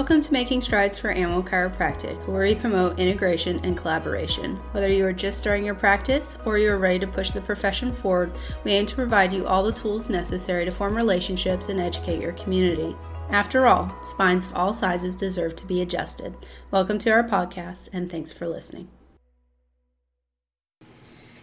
Welcome 0.00 0.22
to 0.22 0.32
Making 0.32 0.62
Strides 0.62 0.96
for 0.96 1.10
Animal 1.10 1.42
Chiropractic, 1.42 2.26
where 2.26 2.44
we 2.44 2.54
promote 2.54 2.98
integration 2.98 3.60
and 3.64 3.76
collaboration. 3.76 4.56
Whether 4.72 4.88
you 4.88 5.04
are 5.04 5.12
just 5.12 5.40
starting 5.40 5.66
your 5.66 5.74
practice 5.74 6.38
or 6.46 6.56
you 6.56 6.70
are 6.70 6.78
ready 6.78 6.98
to 7.00 7.06
push 7.06 7.32
the 7.32 7.42
profession 7.42 7.92
forward, 7.92 8.32
we 8.64 8.72
aim 8.72 8.86
to 8.86 8.94
provide 8.94 9.30
you 9.30 9.46
all 9.46 9.62
the 9.62 9.70
tools 9.70 10.08
necessary 10.08 10.64
to 10.64 10.70
form 10.70 10.96
relationships 10.96 11.68
and 11.68 11.78
educate 11.78 12.18
your 12.18 12.32
community. 12.32 12.96
After 13.28 13.66
all, 13.66 13.94
spines 14.06 14.46
of 14.46 14.54
all 14.54 14.72
sizes 14.72 15.14
deserve 15.14 15.54
to 15.56 15.66
be 15.66 15.82
adjusted. 15.82 16.34
Welcome 16.70 16.98
to 17.00 17.10
our 17.10 17.22
podcast, 17.22 17.90
and 17.92 18.10
thanks 18.10 18.32
for 18.32 18.48
listening. 18.48 18.88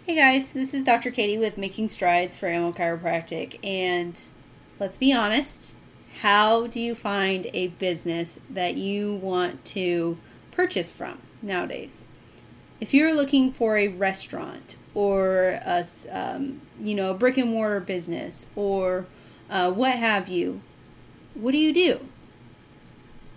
Hey 0.08 0.16
guys, 0.16 0.52
this 0.54 0.74
is 0.74 0.84
Dr. 0.84 1.12
Katie 1.12 1.38
with 1.38 1.60
Making 1.60 1.90
Strides 1.90 2.36
for 2.36 2.48
Animal 2.48 2.74
Chiropractic, 2.74 3.64
and 3.64 4.20
let's 4.80 4.98
be 4.98 5.14
honest, 5.14 5.76
how 6.22 6.66
do 6.66 6.80
you 6.80 6.96
find 6.96 7.48
a 7.54 7.68
business 7.68 8.40
that 8.50 8.76
you 8.76 9.14
want 9.14 9.64
to 9.66 10.18
purchase 10.52 10.92
from 10.92 11.20
nowadays? 11.42 12.06
If 12.80 12.94
you're 12.94 13.14
looking 13.14 13.52
for 13.52 13.78
a 13.78 13.88
restaurant 13.88 14.76
or 14.96 15.60
a 15.64 15.86
um, 16.12 16.62
you 16.80 16.96
know 16.96 17.12
a 17.12 17.14
brick 17.14 17.38
and 17.38 17.52
mortar 17.52 17.80
business 17.80 18.48
or 18.56 19.06
uh, 19.50 19.72
what 19.72 19.94
have 19.94 20.28
you, 20.28 20.62
what 21.36 21.52
do 21.52 21.58
you 21.58 21.74
do? 21.74 22.00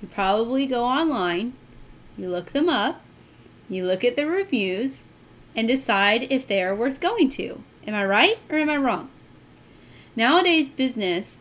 You 0.01 0.09
probably 0.09 0.67
go 0.67 0.83
online, 0.85 1.53
you 2.17 2.31
look 2.31 2.53
them 2.53 2.69
up, 2.69 3.03
you 3.69 3.85
look 3.85 4.05
at 4.05 4.17
the 4.17 4.27
reviews, 4.27 5.05
and 5.55 5.69
decide 5.69 6.27
if 6.31 6.47
they 6.47 6.63
are 6.63 6.75
worth 6.75 7.01
going 7.01 7.29
to. 7.31 7.63
Am 7.87 7.95
I 7.95 8.07
right 8.07 8.39
or 8.49 8.57
am 8.57 8.71
I 8.71 8.79
wrong? 8.79 9.11
Nowadays, 10.17 10.71
business 10.71 11.39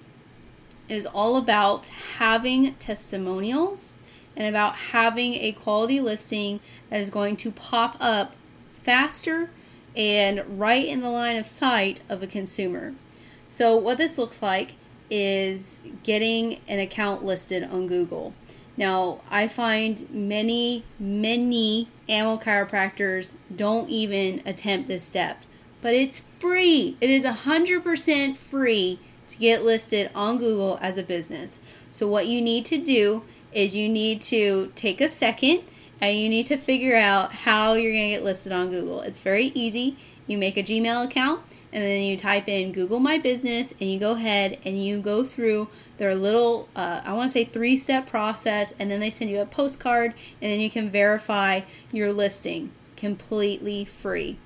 is 0.90 1.06
all 1.06 1.38
about 1.38 1.86
having 2.18 2.74
testimonials 2.76 3.98
and 4.36 4.48
about 4.48 4.76
having 4.76 5.36
a 5.36 5.52
quality 5.52 6.00
listing 6.00 6.60
that 6.90 7.00
is 7.00 7.10
going 7.10 7.38
to 7.38 7.52
pop 7.52 7.96
up 8.00 8.34
faster 8.84 9.50
and 9.96 10.60
right 10.60 10.86
in 10.86 11.02
the 11.02 11.10
line 11.10 11.38
of 11.38 11.48
sight 11.48 12.02
of 12.10 12.24
a 12.24 12.28
consumer. 12.28 12.94
So, 13.48 13.76
what 13.76 13.98
this 13.98 14.18
looks 14.18 14.42
like 14.42 14.74
is 15.10 15.82
getting 16.04 16.60
an 16.68 16.80
account 16.80 17.24
listed 17.24 17.64
on 17.64 17.88
Google. 17.88 18.34
Now, 18.78 19.22
I 19.30 19.48
find 19.48 20.10
many, 20.10 20.86
many 21.00 21.90
animal 22.08 22.40
chiropractors 22.40 23.34
don't 23.54 23.90
even 23.90 24.42
attempt 24.46 24.88
this 24.88 25.04
step, 25.04 25.40
but 25.82 25.94
it's 25.94 26.22
free. 26.40 26.96
It 27.02 27.10
is 27.10 27.26
100% 27.26 28.38
free 28.38 29.00
to 29.30 29.38
get 29.38 29.64
listed 29.64 30.12
on 30.14 30.38
Google 30.38 30.78
as 30.82 30.98
a 30.98 31.04
business. 31.04 31.60
So, 31.92 32.08
what 32.08 32.28
you 32.28 32.42
need 32.42 32.66
to 32.66 32.78
do 32.78 33.24
is 33.54 33.76
you 33.76 33.90
need 33.90 34.22
to 34.22 34.72
take 34.76 35.02
a 35.02 35.10
second 35.10 35.64
and 36.02 36.18
you 36.18 36.30
need 36.30 36.46
to 36.48 36.58
figure 36.58 36.96
out 36.96 37.34
how 37.34 37.74
you're 37.74 37.92
going 37.92 38.10
to 38.10 38.16
get 38.16 38.24
listed 38.24 38.52
on 38.52 38.70
Google. 38.70 39.02
It's 39.02 39.20
very 39.20 39.48
easy. 39.48 39.98
You 40.28 40.38
make 40.38 40.58
a 40.58 40.64
Gmail 40.64 41.06
account 41.06 41.42
and 41.72 41.84
then 41.84 42.02
you 42.02 42.18
type 42.18 42.48
in 42.48 42.72
Google 42.72 43.00
My 43.00 43.18
Business 43.18 43.74
and 43.80 43.92
you 43.92 44.00
go 44.00 44.12
ahead 44.12 44.60
and 44.66 44.84
you 44.84 45.00
go 45.00 45.24
through 45.24 45.68
their 45.98 46.16
little, 46.16 46.68
uh, 46.76 47.02
I 47.04 47.14
want 47.14 47.30
to 47.30 47.34
say 47.34 47.46
three 47.46 47.76
step 47.76 48.08
process, 48.08 48.74
and 48.80 48.90
then 48.90 49.00
they 49.00 49.10
send 49.10 49.30
you 49.30 49.42
a 49.42 49.46
postcard 49.46 50.14
and 50.42 50.52
then 50.52 50.60
you 50.60 50.70
can 50.70 50.90
verify 50.90 51.62
your 51.92 52.12
listing 52.12 52.72
completely 52.96 53.86
free. 53.86 54.38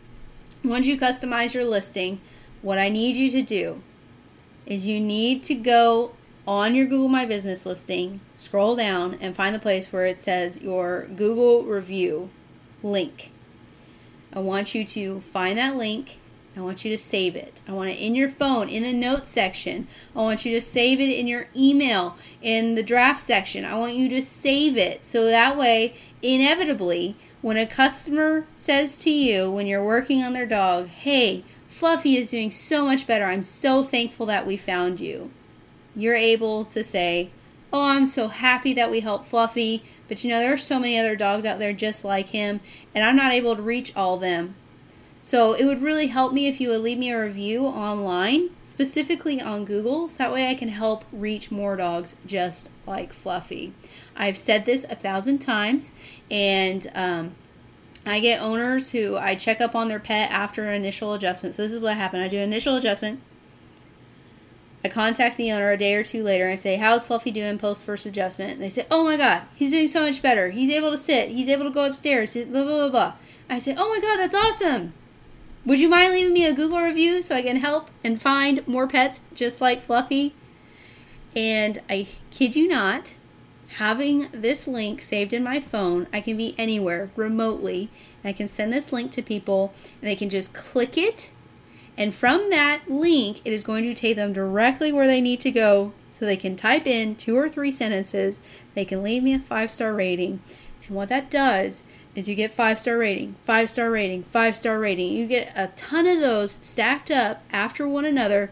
Once 0.64 0.86
you 0.86 0.98
customize 0.98 1.54
your 1.54 1.66
listing, 1.66 2.20
what 2.62 2.78
I 2.78 2.90
need 2.90 3.16
you 3.16 3.30
to 3.32 3.42
do 3.42 3.82
is 4.66 4.86
you 4.86 5.00
need 5.00 5.44
to 5.44 5.56
go 5.56 6.14
on 6.48 6.76
your 6.76 6.86
Google 6.86 7.08
My 7.08 7.26
Business 7.26 7.66
listing, 7.66 8.20
scroll 8.36 8.76
down, 8.76 9.18
and 9.22 9.36
find 9.36 9.56
the 9.56 9.60
place 9.60 9.92
where 9.92 10.06
it 10.06 10.20
says 10.20 10.62
your 10.62 11.08
Google 11.16 11.64
review 11.64 12.30
link. 12.82 13.32
I 14.34 14.40
want 14.40 14.76
you 14.76 14.84
to 14.86 15.22
find 15.22 15.58
that 15.58 15.76
link. 15.76 16.20
I 16.56 16.62
want 16.62 16.86
you 16.86 16.92
to 16.92 16.98
save 16.98 17.36
it. 17.36 17.62
I 17.68 17.72
want 17.72 17.90
it 17.90 18.00
in 18.00 18.14
your 18.14 18.30
phone, 18.30 18.70
in 18.70 18.84
the 18.84 18.94
notes 18.94 19.32
section. 19.32 19.88
I 20.16 20.20
want 20.20 20.46
you 20.46 20.54
to 20.54 20.62
save 20.62 21.00
it 21.00 21.10
in 21.10 21.26
your 21.26 21.48
email, 21.56 22.16
in 22.42 22.76
the 22.76 22.84
draft 22.84 23.22
section. 23.22 23.66
I 23.66 23.78
want 23.78 23.96
you 23.96 24.08
to 24.10 24.22
save 24.22 24.78
it 24.78 25.04
so 25.04 25.26
that 25.26 25.58
way, 25.58 25.96
inevitably, 26.22 27.16
when 27.42 27.58
a 27.58 27.66
customer 27.66 28.46
says 28.56 28.98
to 29.00 29.10
you 29.10 29.52
when 29.52 29.68
you're 29.68 29.84
working 29.84 30.24
on 30.24 30.34
their 30.34 30.46
dog, 30.46 30.88
hey, 30.88 31.44
Fluffy 31.74 32.18
is 32.18 32.30
doing 32.30 32.52
so 32.52 32.86
much 32.86 33.08
better. 33.08 33.26
I'm 33.26 33.42
so 33.42 33.84
thankful 33.84 34.28
that 34.28 34.46
we 34.46 34.58
found 34.58 35.00
you. 35.00 35.32
You're 35.96 36.16
able 36.16 36.66
to 36.66 36.84
say, 36.84 37.32
Oh, 37.74 37.82
I'm 37.82 38.06
so 38.06 38.28
happy 38.28 38.74
that 38.76 38.92
we 38.92 39.00
helped 39.00 39.26
Fluffy, 39.26 39.84
but 40.08 40.24
you 40.24 40.30
know, 40.30 40.38
there 40.40 40.54
are 40.54 40.58
so 40.58 40.78
many 40.78 41.00
other 41.00 41.16
dogs 41.16 41.46
out 41.46 41.58
there 41.58 41.74
just 41.74 42.06
like 42.06 42.28
him, 42.28 42.60
and 42.94 43.04
I'm 43.04 43.16
not 43.16 43.32
able 43.32 43.56
to 43.56 43.62
reach 43.64 43.92
all 43.96 44.18
them. 44.18 44.54
So 45.20 45.54
it 45.54 45.66
would 45.66 45.82
really 45.82 46.08
help 46.08 46.32
me 46.32 46.46
if 46.46 46.62
you 46.62 46.70
would 46.70 46.82
leave 46.82 47.00
me 47.00 47.12
a 47.12 47.20
review 47.20 47.62
online, 47.62 48.52
specifically 48.64 49.42
on 49.42 49.66
Google, 49.66 50.10
so 50.10 50.18
that 50.20 50.32
way 50.32 50.50
I 50.50 50.54
can 50.54 50.70
help 50.70 51.04
reach 51.12 51.50
more 51.50 51.76
dogs 51.76 52.14
just 52.28 52.70
like 52.86 53.12
Fluffy. 53.14 53.74
I've 54.16 54.38
said 54.38 54.66
this 54.66 54.86
a 54.92 54.96
thousand 54.96 55.40
times, 55.40 55.92
and 56.30 56.92
um, 56.94 57.36
I 58.06 58.20
get 58.20 58.42
owners 58.42 58.92
who 58.92 59.16
I 59.16 59.36
check 59.36 59.62
up 59.62 59.76
on 59.76 59.88
their 59.88 60.00
pet 60.00 60.30
after 60.30 60.68
an 60.68 60.76
initial 60.76 61.14
adjustment. 61.14 61.56
So 61.56 61.62
this 61.62 61.72
is 61.72 61.80
what 61.80 61.96
happened. 61.96 62.24
I 62.24 62.28
do 62.28 62.38
an 62.38 62.44
initial 62.44 62.76
adjustment. 62.76 63.22
I 64.84 64.90
contact 64.90 65.38
the 65.38 65.52
owner 65.54 65.72
a 65.72 65.78
day 65.78 65.96
or 65.96 66.04
two 66.04 66.24
later 66.24 66.44
and 66.44 66.54
I 66.54 66.58
say, 66.58 66.76
How's 66.76 67.08
Fluffy 67.08 67.32
doing 67.32 67.58
post 67.58 67.84
first 67.84 68.06
adjustment? 68.06 68.54
And 68.54 68.62
they 68.62 68.70
say, 68.70 68.86
Oh 68.92 69.06
my 69.06 69.16
god, 69.16 69.44
he's 69.56 69.72
doing 69.72 69.88
so 69.88 70.02
much 70.02 70.22
better. 70.22 70.50
He's 70.50 70.70
able 70.70 70.92
to 70.92 70.98
sit. 70.98 71.30
He's 71.30 71.48
able 71.48 71.64
to 71.64 71.70
go 71.70 71.86
upstairs. 71.86 72.34
Blah, 72.34 72.44
blah, 72.46 72.64
blah, 72.64 72.90
blah. 72.90 73.14
I 73.50 73.60
say, 73.60 73.76
Oh 73.78 73.90
my 73.90 74.02
god, 74.02 74.18
that's 74.18 74.36
awesome. 74.36 74.94
Would 75.66 75.80
you 75.80 75.88
mind 75.88 76.12
leaving 76.12 76.34
me 76.34 76.46
a 76.46 76.54
Google 76.54 76.82
review 76.82 77.22
so 77.22 77.36
I 77.36 77.42
can 77.42 77.58
help 77.58 77.90
and 78.04 78.22
find 78.22 78.68
more 78.68 78.86
pets 78.86 79.22
just 79.34 79.62
like 79.62 79.82
Fluffy? 79.82 80.36
And 81.34 81.82
I 81.90 82.08
kid 82.32 82.58
you 82.58 82.68
not, 82.68 83.16
having 83.78 84.30
this 84.32 84.68
link 84.68 85.02
saved 85.02 85.34
in 85.34 85.44
my 85.44 85.60
phone, 85.60 86.08
I 86.14 86.22
can 86.22 86.38
be 86.38 86.56
anywhere 86.58 87.10
remotely. 87.16 87.90
And 88.24 88.30
I 88.30 88.34
can 88.34 88.48
send 88.48 88.72
this 88.72 88.94
link 88.94 89.12
to 89.14 89.22
people 89.22 89.74
and 90.02 90.10
they 90.10 90.16
can 90.16 90.30
just 90.30 90.54
click 90.54 90.98
it. 90.98 91.30
And 91.98 92.14
from 92.14 92.50
that 92.50 92.90
link, 92.90 93.42
it 93.46 93.54
is 93.54 93.64
going 93.64 93.84
to 93.84 93.94
take 93.94 94.16
them 94.16 94.34
directly 94.34 94.92
where 94.92 95.08
they 95.08 95.22
need 95.22 95.40
to 95.42 95.52
go 95.52 95.94
so 96.10 96.26
they 96.26 96.38
can 96.38 96.56
type 96.56 96.88
in 96.88 97.16
two 97.16 97.38
or 97.38 97.50
three 97.50 97.72
sentences. 97.72 98.40
They 98.74 98.86
can 98.86 99.04
leave 99.04 99.24
me 99.24 99.34
a 99.34 99.40
five 99.40 99.72
star 99.72 99.94
rating. 99.94 100.42
And 100.88 100.96
what 100.96 101.10
that 101.10 101.30
does 101.30 101.84
is 102.16 102.28
you 102.28 102.36
get 102.36 102.52
five 102.52 102.80
star 102.80 102.98
rating, 102.98 103.36
five 103.46 103.70
star 103.70 103.92
rating, 103.92 104.24
five 104.24 104.56
star 104.56 104.80
rating. 104.80 105.12
You 105.12 105.28
get 105.28 105.52
a 105.56 105.68
ton 105.76 106.08
of 106.08 106.20
those 106.20 106.58
stacked 106.62 107.12
up 107.12 107.44
after 107.52 107.88
one 107.88 108.06
another. 108.06 108.52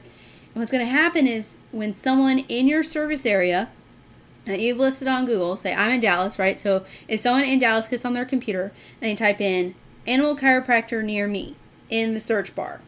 And 0.53 0.61
what's 0.61 0.71
going 0.71 0.85
to 0.85 0.91
happen 0.91 1.27
is 1.27 1.57
when 1.71 1.93
someone 1.93 2.39
in 2.39 2.67
your 2.67 2.83
service 2.83 3.25
area 3.25 3.69
that 4.45 4.59
you've 4.59 4.77
listed 4.77 5.07
on 5.07 5.25
Google, 5.25 5.55
say 5.55 5.73
I'm 5.73 5.93
in 5.93 5.99
Dallas, 5.99 6.39
right? 6.39 6.59
So 6.59 6.85
if 7.07 7.19
someone 7.19 7.43
in 7.43 7.59
Dallas 7.59 7.87
gets 7.87 8.05
on 8.05 8.13
their 8.13 8.25
computer 8.25 8.71
and 9.01 9.09
they 9.09 9.15
type 9.15 9.39
in 9.39 9.75
animal 10.07 10.35
chiropractor 10.35 11.03
near 11.03 11.27
me 11.27 11.55
in 11.89 12.13
the 12.13 12.19
search 12.21 12.55
bar, 12.55 12.81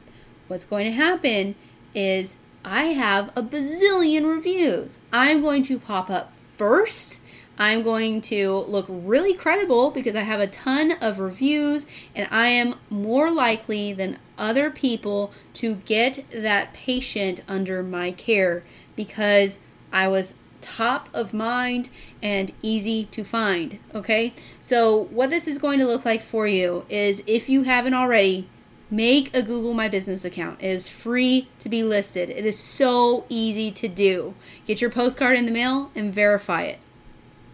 what's 0.47 0.65
going 0.65 0.85
to 0.85 0.91
happen 0.91 1.55
is 1.93 2.37
I 2.65 2.85
have 2.85 3.29
a 3.35 3.43
bazillion 3.43 4.27
reviews. 4.27 4.99
I'm 5.11 5.41
going 5.41 5.63
to 5.63 5.79
pop 5.79 6.09
up 6.09 6.33
first. 6.57 7.19
I'm 7.57 7.83
going 7.83 8.21
to 8.21 8.51
look 8.51 8.85
really 8.89 9.35
credible 9.35 9.91
because 9.91 10.15
I 10.15 10.21
have 10.21 10.39
a 10.39 10.47
ton 10.47 10.93
of 10.93 11.19
reviews 11.19 11.85
and 12.15 12.27
I 12.31 12.47
am 12.47 12.75
more 12.89 13.29
likely 13.29 13.93
than 13.93 14.17
other 14.39 14.71
people 14.71 15.31
to 15.55 15.75
get 15.75 16.25
that 16.31 16.73
patient 16.73 17.41
under 17.47 17.83
my 17.83 18.11
care 18.11 18.63
because 18.95 19.59
I 19.91 20.07
was 20.07 20.33
top 20.63 21.09
of 21.13 21.33
mind 21.33 21.89
and 22.21 22.53
easy 22.61 23.05
to 23.11 23.23
find. 23.23 23.79
Okay, 23.93 24.33
so 24.59 25.03
what 25.11 25.29
this 25.29 25.47
is 25.47 25.57
going 25.57 25.77
to 25.79 25.85
look 25.85 26.05
like 26.05 26.21
for 26.21 26.47
you 26.47 26.85
is 26.89 27.21
if 27.27 27.49
you 27.49 27.63
haven't 27.63 27.93
already, 27.93 28.47
make 28.89 29.35
a 29.35 29.41
Google 29.41 29.73
My 29.73 29.89
Business 29.89 30.23
account. 30.23 30.61
It 30.61 30.69
is 30.69 30.89
free 30.89 31.49
to 31.59 31.67
be 31.67 31.83
listed, 31.83 32.29
it 32.29 32.45
is 32.45 32.57
so 32.57 33.25
easy 33.27 33.71
to 33.71 33.87
do. 33.87 34.35
Get 34.65 34.81
your 34.81 34.89
postcard 34.89 35.37
in 35.37 35.45
the 35.45 35.51
mail 35.51 35.91
and 35.93 36.13
verify 36.13 36.63
it. 36.63 36.79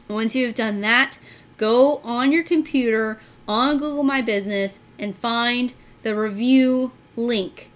Once 0.08 0.36
you 0.36 0.46
have 0.46 0.56
done 0.56 0.82
that, 0.82 1.18
go 1.58 1.98
on 2.04 2.32
your 2.32 2.44
computer 2.44 3.20
on 3.48 3.80
Google 3.80 4.04
My 4.04 4.22
Business 4.22 4.80
and 5.00 5.18
find 5.18 5.74
the 6.04 6.16
review 6.16 6.92
link. 7.16 7.69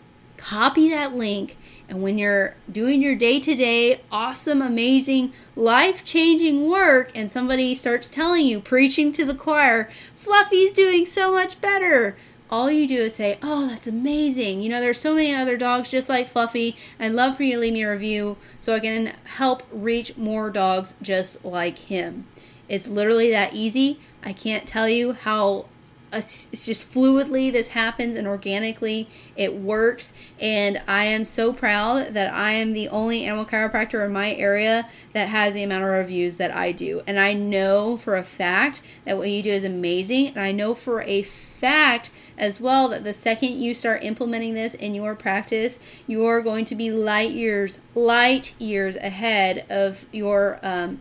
Copy 0.44 0.90
that 0.90 1.16
link 1.16 1.58
and 1.88 2.02
when 2.02 2.18
you're 2.18 2.56
doing 2.72 3.02
your 3.02 3.16
day 3.16 3.40
to 3.40 3.56
day, 3.56 4.02
awesome, 4.12 4.62
amazing, 4.62 5.32
life 5.56 6.04
changing 6.04 6.68
work, 6.70 7.12
and 7.14 7.32
somebody 7.32 7.76
starts 7.76 8.10
telling 8.10 8.46
you, 8.46 8.60
preaching 8.60 9.12
to 9.14 9.26
the 9.26 9.36
choir, 9.36 9.90
Fluffy's 10.16 10.72
doing 10.72 11.06
so 11.06 11.32
much 11.32 11.62
better, 11.62 12.18
all 12.50 12.72
you 12.72 12.88
do 12.88 12.98
is 12.98 13.16
say, 13.16 13.38
Oh, 13.42 13.68
that's 13.68 13.88
amazing. 13.88 14.62
You 14.62 14.70
know, 14.70 14.80
there's 14.80 15.00
so 15.00 15.16
many 15.16 15.34
other 15.34 15.58
dogs 15.58 15.90
just 15.90 16.10
like 16.10 16.30
Fluffy. 16.30 16.76
I'd 17.00 17.12
love 17.12 17.38
for 17.38 17.44
you 17.44 17.54
to 17.54 17.60
leave 17.60 17.74
me 17.74 17.84
a 17.84 17.92
review 17.92 18.38
so 18.60 18.76
I 18.76 18.80
can 18.80 19.14
help 19.24 19.64
reach 19.72 20.18
more 20.18 20.50
dogs 20.50 20.94
just 21.02 21.44
like 21.44 21.78
him. 21.78 22.28
It's 22.70 22.88
literally 22.88 23.32
that 23.32 23.54
easy. 23.54 24.00
I 24.24 24.34
can't 24.34 24.68
tell 24.68 24.88
you 24.88 25.14
how 25.14 25.66
it's 26.14 26.66
just 26.66 26.92
fluidly 26.92 27.52
this 27.52 27.70
happens 27.70 28.16
and 28.16 28.28
organically 28.28 29.08
it 29.36 29.56
works. 29.56 30.14
And 30.40 30.82
i 30.88 31.06
am 31.06 31.26
so 31.26 31.54
proud 31.54 32.14
that 32.14 32.34
i 32.34 32.52
am 32.54 32.74
the 32.74 32.90
only 32.90 33.24
animal 33.26 33.46
chiropractor 33.46 34.06
in 34.06 34.14
my 34.14 34.34
area 34.34 34.90
that 35.14 35.30
has 35.30 35.54
the 35.54 35.64
amount 35.64 35.84
of 35.84 35.90
reviews 35.90 36.38
that 36.38 36.56
i 36.56 36.72
do. 36.72 37.02
And 37.08 37.20
i 37.20 37.34
know 37.34 37.98
for 37.98 38.16
a 38.16 38.24
fact 38.24 38.82
that 39.06 39.18
what 39.18 39.30
you 39.30 39.44
do 39.44 39.52
is 39.52 39.64
amazing. 39.64 40.28
And 40.28 40.40
i 40.40 40.52
know 40.52 40.74
for 40.74 41.02
a 41.02 41.24
fact 41.24 42.10
as 42.38 42.60
well 42.60 42.88
that 42.90 43.04
the 43.04 43.14
second 43.14 43.60
you 43.60 43.74
start 43.74 44.04
implementing 44.04 44.54
this 44.54 44.74
in 44.74 44.96
your 44.96 45.16
practice 45.16 45.78
you 46.08 46.26
are 46.26 46.42
going 46.42 46.66
to 46.66 46.76
be 46.76 46.90
light 46.92 47.32
years 47.32 47.80
light 47.96 48.54
years 48.60 48.96
ahead 48.98 49.66
of 49.70 50.06
your 50.12 50.60
um, 50.64 51.00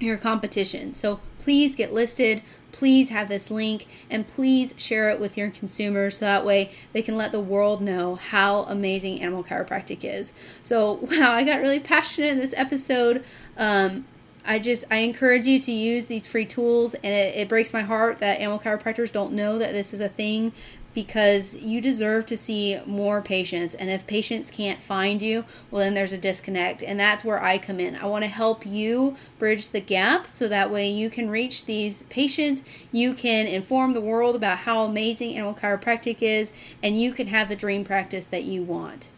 your 0.00 0.16
competition. 0.16 0.94
So 0.94 1.20
please 1.40 1.76
get 1.76 1.92
listed 1.92 2.42
please 2.72 3.08
have 3.08 3.28
this 3.28 3.50
link 3.50 3.86
and 4.08 4.26
please 4.26 4.74
share 4.76 5.10
it 5.10 5.20
with 5.20 5.36
your 5.36 5.50
consumers 5.50 6.18
so 6.18 6.24
that 6.24 6.44
way 6.44 6.72
they 6.92 7.02
can 7.02 7.16
let 7.16 7.32
the 7.32 7.40
world 7.40 7.80
know 7.80 8.14
how 8.14 8.62
amazing 8.64 9.20
animal 9.20 9.44
chiropractic 9.44 10.04
is. 10.04 10.32
So, 10.62 10.92
wow, 11.10 11.32
I 11.32 11.44
got 11.44 11.60
really 11.60 11.80
passionate 11.80 12.28
in 12.28 12.38
this 12.38 12.54
episode. 12.56 13.24
Um, 13.56 14.06
I 14.44 14.58
just 14.58 14.84
I 14.90 14.96
encourage 14.96 15.46
you 15.46 15.60
to 15.60 15.72
use 15.72 16.06
these 16.06 16.26
free 16.26 16.46
tools, 16.46 16.94
and 16.94 17.12
it, 17.12 17.36
it 17.36 17.48
breaks 17.48 17.72
my 17.72 17.82
heart 17.82 18.18
that 18.18 18.40
animal 18.40 18.58
chiropractors 18.58 19.12
don't 19.12 19.32
know 19.32 19.58
that 19.58 19.72
this 19.72 19.92
is 19.92 20.00
a 20.00 20.08
thing 20.08 20.52
because 20.94 21.54
you 21.56 21.80
deserve 21.80 22.26
to 22.26 22.36
see 22.36 22.80
more 22.86 23.22
patients. 23.22 23.74
And 23.74 23.90
if 23.90 24.06
patients 24.06 24.50
can't 24.50 24.82
find 24.82 25.22
you, 25.22 25.44
well, 25.70 25.82
then 25.82 25.94
there's 25.94 26.12
a 26.12 26.18
disconnect. 26.18 26.82
And 26.82 26.98
that's 26.98 27.24
where 27.24 27.42
I 27.42 27.58
come 27.58 27.80
in. 27.80 27.96
I 27.96 28.06
want 28.06 28.24
to 28.24 28.30
help 28.30 28.66
you 28.66 29.16
bridge 29.38 29.68
the 29.68 29.80
gap 29.80 30.26
so 30.26 30.48
that 30.48 30.70
way 30.70 30.90
you 30.90 31.10
can 31.10 31.30
reach 31.30 31.64
these 31.64 32.02
patients, 32.04 32.62
you 32.90 33.14
can 33.14 33.46
inform 33.46 33.92
the 33.92 34.00
world 34.00 34.34
about 34.34 34.58
how 34.58 34.84
amazing 34.84 35.34
animal 35.34 35.54
chiropractic 35.54 36.18
is, 36.20 36.52
and 36.82 37.00
you 37.00 37.12
can 37.12 37.28
have 37.28 37.48
the 37.48 37.56
dream 37.56 37.84
practice 37.84 38.24
that 38.26 38.44
you 38.44 38.62
want. 38.62 39.10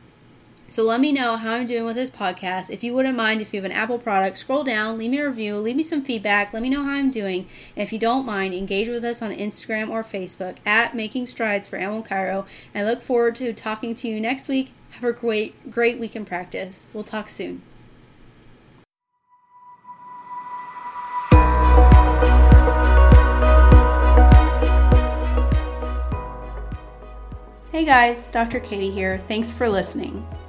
So 0.72 0.84
let 0.84 1.02
me 1.02 1.12
know 1.12 1.36
how 1.36 1.52
I'm 1.52 1.66
doing 1.66 1.84
with 1.84 1.96
this 1.96 2.08
podcast. 2.08 2.70
If 2.70 2.82
you 2.82 2.94
wouldn't 2.94 3.14
mind, 3.14 3.42
if 3.42 3.52
you 3.52 3.60
have 3.60 3.70
an 3.70 3.76
Apple 3.76 3.98
product, 3.98 4.38
scroll 4.38 4.64
down, 4.64 4.96
leave 4.96 5.10
me 5.10 5.18
a 5.18 5.28
review, 5.28 5.58
leave 5.58 5.76
me 5.76 5.82
some 5.82 6.02
feedback, 6.02 6.54
let 6.54 6.62
me 6.62 6.70
know 6.70 6.82
how 6.82 6.92
I'm 6.92 7.10
doing. 7.10 7.46
And 7.76 7.82
if 7.82 7.92
you 7.92 7.98
don't 7.98 8.24
mind, 8.24 8.54
engage 8.54 8.88
with 8.88 9.04
us 9.04 9.20
on 9.20 9.36
Instagram 9.36 9.90
or 9.90 10.02
Facebook 10.02 10.56
at 10.64 10.96
Making 10.96 11.26
Strides 11.26 11.68
for 11.68 11.76
Animal 11.76 12.02
Chiro. 12.02 12.46
I 12.74 12.84
look 12.84 13.02
forward 13.02 13.34
to 13.34 13.52
talking 13.52 13.94
to 13.96 14.08
you 14.08 14.18
next 14.18 14.48
week. 14.48 14.72
Have 14.92 15.04
a 15.04 15.12
great, 15.12 15.70
great 15.70 16.00
week 16.00 16.16
in 16.16 16.24
practice. 16.24 16.86
We'll 16.94 17.04
talk 17.04 17.28
soon. 17.28 17.60
Hey 27.70 27.84
guys, 27.84 28.28
Dr. 28.28 28.58
Katie 28.58 28.90
here. 28.90 29.22
Thanks 29.28 29.52
for 29.52 29.68
listening. 29.68 30.26